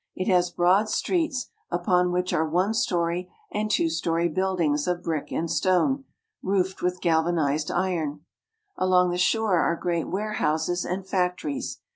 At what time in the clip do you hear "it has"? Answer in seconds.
0.15-0.49